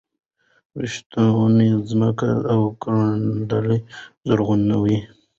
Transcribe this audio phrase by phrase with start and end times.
[0.75, 3.77] ورښتونه ځمکې او کروندې
[4.27, 4.99] زرغونوي.